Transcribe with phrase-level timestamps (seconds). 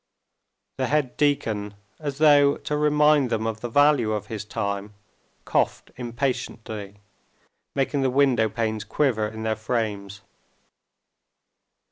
[0.79, 4.95] The head deacon, as though to remind them of the value of his time,
[5.45, 6.95] coughed impatiently,
[7.75, 10.21] making the window panes quiver in their frames.